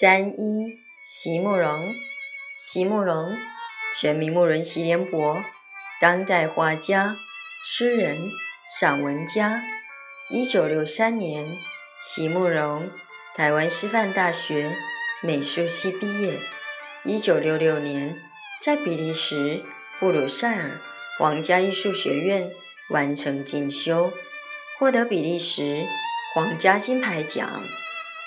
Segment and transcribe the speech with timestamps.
[0.00, 1.92] 三英，席慕容，
[2.56, 3.36] 席慕容，
[3.92, 5.42] 全名慕容席联博，
[6.00, 7.16] 当代画家、
[7.64, 8.30] 诗人、
[8.78, 9.60] 散文家。
[10.30, 11.56] 一九六三年，
[12.00, 12.88] 席慕容
[13.34, 14.72] 台湾师范大学
[15.20, 16.38] 美术系毕业。
[17.04, 18.16] 一九六六年，
[18.62, 19.64] 在比利时
[19.98, 20.78] 布鲁塞尔
[21.18, 22.52] 皇家艺术学院
[22.90, 24.12] 完成进修，
[24.78, 25.82] 获得比利时
[26.36, 27.64] 皇家金牌奖。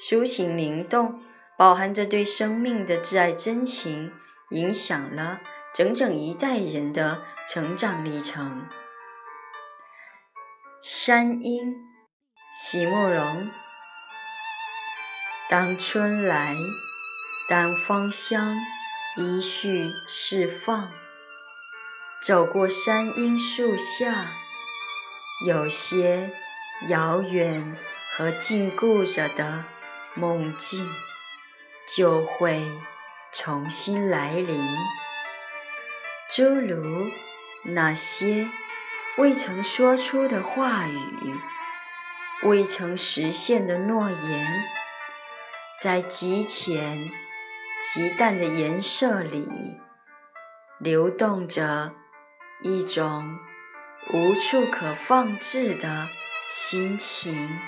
[0.00, 1.22] 抒情灵动，
[1.58, 4.10] 饱含着对生命的挚爱真情，
[4.48, 5.42] 影响了
[5.74, 8.66] 整整一代人的成长历程。
[10.80, 11.74] 山鹰，
[12.50, 13.50] 席慕容。
[15.50, 16.56] 当春来，
[17.50, 18.56] 当芳香
[19.18, 20.88] 依序释放，
[22.24, 24.30] 走过山樱树下，
[25.46, 26.30] 有些
[26.88, 27.76] 遥远
[28.16, 29.64] 和禁锢着的。
[30.14, 30.88] 梦境
[31.86, 32.62] 就会
[33.32, 34.60] 重新来临，
[36.28, 37.10] 诸如
[37.64, 38.48] 那些
[39.16, 41.38] 未曾说出的话语，
[42.42, 44.64] 未曾实现的诺言，
[45.80, 47.10] 在极浅、
[47.80, 49.78] 极淡的颜色里，
[50.78, 51.92] 流动着
[52.62, 53.38] 一种
[54.12, 56.08] 无处可放置的
[56.48, 57.58] 心情。